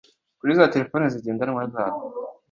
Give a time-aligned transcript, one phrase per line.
[0.39, 1.99] kuri za telefone zigendanwa zabo.